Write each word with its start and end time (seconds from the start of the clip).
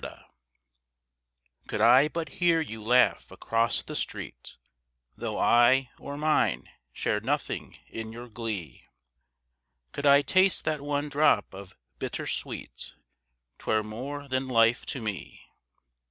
MAD 0.01 0.25
Could 1.67 1.79
I 1.81 2.07
but 2.07 2.29
hear 2.29 2.59
you 2.59 2.81
laugh 2.81 3.29
across 3.29 3.83
the 3.83 3.93
street, 3.95 4.57
Though 5.15 5.37
I, 5.37 5.91
or 5.99 6.17
mine, 6.17 6.67
shared 6.91 7.23
nothing 7.23 7.77
in 7.87 8.11
your 8.11 8.27
glee, 8.27 8.87
Could 9.91 10.07
I 10.07 10.23
taste 10.23 10.65
that 10.65 10.81
one 10.81 11.07
drop 11.07 11.53
of 11.53 11.77
bitter 11.99 12.25
sweet, 12.25 12.95
'Twere 13.59 13.83
more 13.83 14.27
than 14.27 14.47
life 14.47 14.87
to 14.87 15.01
me. 15.03 15.45